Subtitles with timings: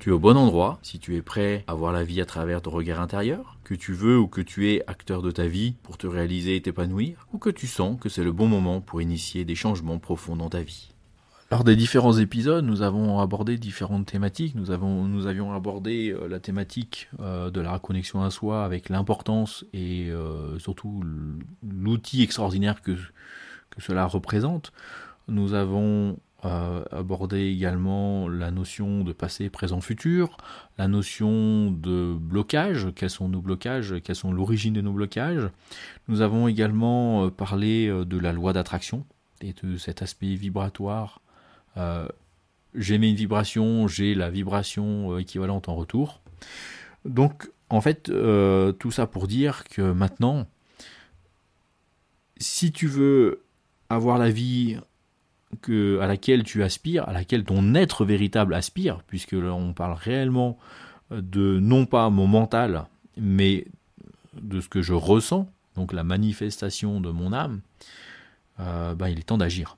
[0.00, 2.62] Tu es au bon endroit si tu es prêt à voir la vie à travers
[2.62, 5.98] ton regard intérieur, que tu veux ou que tu es acteur de ta vie pour
[5.98, 9.44] te réaliser et t'épanouir, ou que tu sens que c'est le bon moment pour initier
[9.44, 10.94] des changements profonds dans ta vie.
[11.50, 14.54] Lors des différents épisodes, nous avons abordé différentes thématiques.
[14.54, 18.88] Nous, avons, nous avions abordé euh, la thématique euh, de la reconnexion à soi avec
[18.88, 21.02] l'importance et euh, surtout
[21.62, 24.72] l'outil extraordinaire que, que cela représente.
[25.28, 30.36] Nous avons aborder également la notion de passé, présent, futur,
[30.78, 35.50] la notion de blocage, quels sont nos blocages, quelles sont l'origine de nos blocages.
[36.08, 39.04] Nous avons également euh, parlé euh, de la loi d'attraction
[39.42, 41.20] et de cet aspect vibratoire.
[41.76, 42.08] Euh,
[42.74, 46.20] J'émets une vibration, j'ai la vibration équivalente en retour.
[47.04, 48.04] Donc, en fait,
[48.78, 50.46] tout ça pour dire que maintenant,
[52.36, 53.42] si tu veux
[53.88, 54.78] avoir la vie
[56.00, 60.58] à laquelle tu aspires, à laquelle ton être véritable aspire, puisque là on parle réellement
[61.10, 63.66] de non pas mon mental, mais
[64.40, 67.60] de ce que je ressens, donc la manifestation de mon âme,
[68.60, 69.76] euh, ben, il est temps d'agir.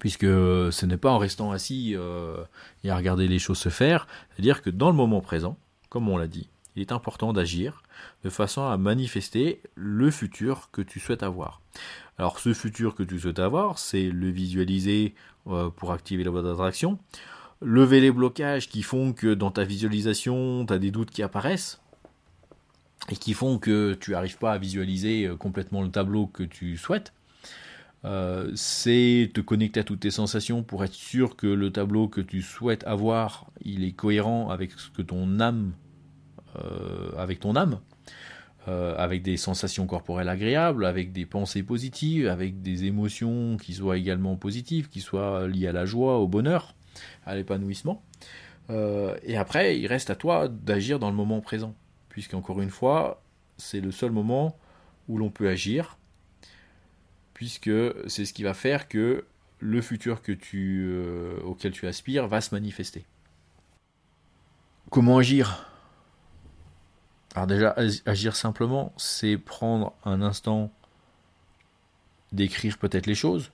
[0.00, 2.44] Puisque ce n'est pas en restant assis euh,
[2.84, 5.56] et à regarder les choses se faire, c'est-à-dire que dans le moment présent,
[5.88, 7.82] comme on l'a dit, il est important d'agir
[8.22, 11.60] de façon à manifester le futur que tu souhaites avoir.
[12.18, 15.14] Alors ce futur que tu souhaites avoir, c'est le visualiser
[15.48, 16.98] euh, pour activer la voie d'attraction,
[17.62, 21.80] lever les blocages qui font que dans ta visualisation, tu as des doutes qui apparaissent
[23.08, 26.76] et qui font que tu n'arrives pas à visualiser euh, complètement le tableau que tu
[26.76, 27.12] souhaites.
[28.04, 32.20] Euh, c'est te connecter à toutes tes sensations pour être sûr que le tableau que
[32.20, 35.72] tu souhaites avoir, il est cohérent avec ce que ton âme,
[37.16, 37.80] avec ton âme.
[38.68, 43.96] Euh, avec des sensations corporelles agréables, avec des pensées positives, avec des émotions qui soient
[43.96, 46.74] également positives, qui soient liées à la joie, au bonheur,
[47.26, 48.02] à l'épanouissement.
[48.70, 51.76] Euh, et après, il reste à toi d'agir dans le moment présent,
[52.08, 53.22] puisqu'encore une fois,
[53.56, 54.58] c'est le seul moment
[55.06, 55.96] où l'on peut agir,
[57.34, 57.70] puisque
[58.08, 59.26] c'est ce qui va faire que
[59.60, 63.04] le futur que tu, euh, auquel tu aspires va se manifester.
[64.90, 65.75] Comment agir?
[67.36, 67.76] Alors déjà,
[68.06, 70.72] agir simplement, c'est prendre un instant
[72.32, 73.52] d'écrire peut-être les choses,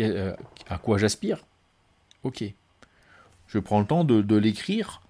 [0.00, 0.34] euh,
[0.66, 1.44] à quoi j'aspire?
[2.22, 2.42] Ok.
[3.46, 5.02] Je prends le temps de, l'écrire,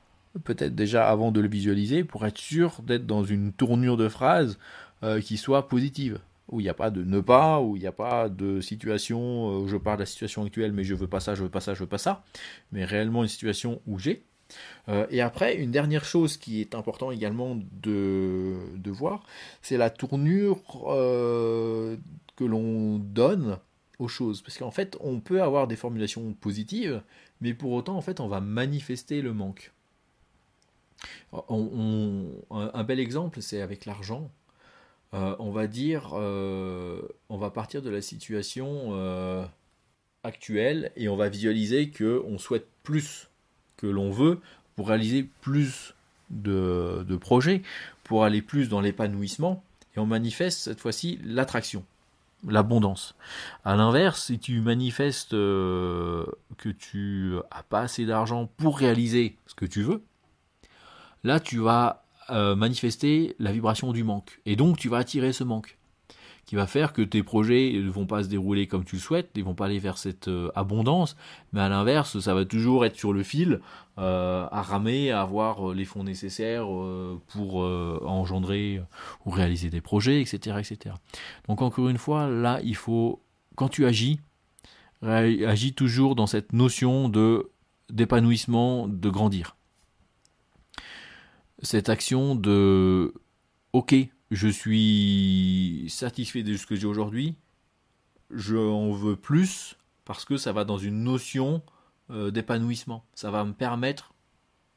[0.42, 4.58] peut-être déjà avant de le visualiser, pour être sûr d'être dans une tournure de phrase
[5.04, 6.18] euh, qui soit positive,
[6.48, 9.20] où il n'y a pas de ne pas, où il n'y a pas de situation
[9.20, 11.50] euh, où je parle de la situation actuelle, mais je veux pas ça, je veux
[11.50, 12.24] pas ça, je veux pas ça,
[12.72, 14.24] mais réellement une situation où j'ai.
[14.88, 19.24] Euh, et après, une dernière chose qui est important également de, voir,
[19.62, 21.96] c'est la tournure euh,
[22.36, 23.58] que l'on donne
[23.98, 24.42] aux choses.
[24.42, 27.02] Parce qu'en fait, on peut avoir des formulations positives,
[27.40, 29.72] mais pour autant, en fait, on va manifester le manque.
[31.32, 34.30] un bel exemple, c'est avec l'argent.
[35.14, 38.92] Euh, on va dire, on va partir de la situation
[40.24, 43.28] actuelle et on va visualiser que on souhaite plus
[43.78, 44.40] que l'on veut
[44.76, 45.94] pour réaliser plus
[46.30, 47.62] de, projets,
[48.04, 49.62] pour aller plus dans l'épanouissement,
[49.96, 51.84] et on manifeste cette fois-ci l'attraction,
[52.46, 53.14] l'abondance.
[53.64, 56.26] À l'inverse, si tu manifestes euh,
[56.58, 60.02] que tu as pas assez d'argent pour réaliser ce que tu veux,
[61.24, 65.44] là tu vas euh, manifester la vibration du manque, et donc tu vas attirer ce
[65.44, 65.78] manque
[66.48, 69.28] qui va faire que tes projets ne vont pas se dérouler comme tu le souhaites,
[69.34, 71.14] ils vont pas aller vers cette euh, abondance,
[71.52, 73.60] mais à l'inverse, ça va toujours être sur le fil,
[73.98, 76.66] euh, à ramer, à avoir euh, les fonds nécessaires
[77.26, 78.80] pour engendrer
[79.26, 80.94] ou réaliser des projets, etc., etc.
[81.48, 83.22] Donc encore une fois, là, il faut,
[83.54, 84.18] quand tu agis,
[85.02, 87.50] agis toujours dans cette notion de
[87.90, 89.56] d'épanouissement, de grandir.
[91.60, 93.12] Cette action de
[93.74, 93.94] ok,
[94.30, 97.36] je suis satisfait de ce que j'ai aujourd'hui,
[98.30, 101.62] je en veux plus parce que ça va dans une notion
[102.10, 103.04] euh, d'épanouissement.
[103.14, 104.14] Ça va me permettre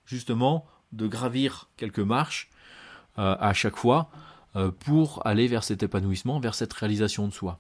[0.06, 2.50] justement de gravir quelques marches
[3.18, 4.10] euh, à chaque fois
[4.56, 7.60] euh, pour aller vers cet épanouissement, vers cette réalisation de soi.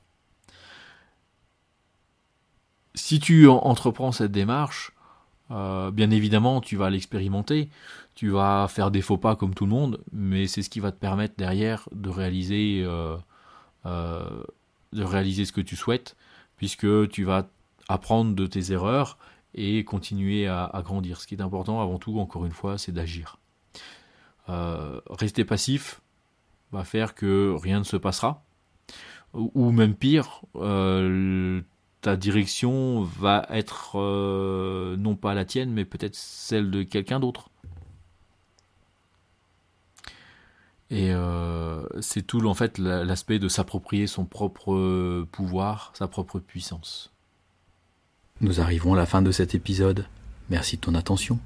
[2.95, 4.91] Si tu entreprends cette démarche,
[5.51, 7.69] euh, bien évidemment, tu vas l'expérimenter,
[8.15, 10.91] tu vas faire des faux pas comme tout le monde, mais c'est ce qui va
[10.91, 13.17] te permettre derrière de réaliser, euh,
[13.85, 14.43] euh,
[14.93, 16.15] de réaliser ce que tu souhaites,
[16.57, 17.47] puisque tu vas
[17.89, 19.17] apprendre de tes erreurs
[19.53, 21.19] et continuer à, grandir.
[21.19, 23.37] Ce qui est important avant tout, encore une fois, c'est d'agir.
[25.09, 26.01] Rester passif
[26.73, 28.43] va faire que rien ne se passera.
[29.33, 30.41] Ou, même pire,
[32.01, 37.49] ta direction va être euh, non pas la tienne, mais peut-être celle de quelqu'un d'autre.
[40.89, 41.13] Et
[42.01, 47.13] c'est tout en fait l'aspect de s'approprier son propre pouvoir, sa propre puissance.
[48.41, 50.05] Nous arrivons à la fin de cet épisode.
[50.49, 51.39] Merci de ton attention.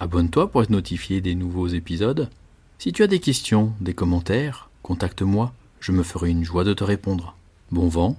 [0.00, 2.30] Abonne-toi pour être notifié des nouveaux épisodes.
[2.78, 6.82] Si tu as des questions, des commentaires, contacte-moi, je me ferai une joie de te
[6.82, 7.36] répondre.
[7.70, 8.18] Bon vent